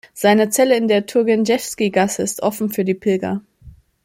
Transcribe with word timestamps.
Seine 0.15 0.49
Zelle 0.49 0.75
in 0.77 0.87
der 0.87 1.05
Turgenjewski-Gasse 1.05 2.23
ist 2.23 2.41
offen 2.41 2.71
für 2.71 2.83
die 2.83 2.95
Pilger. 2.95 3.41